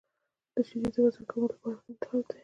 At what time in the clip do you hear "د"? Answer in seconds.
0.93-0.95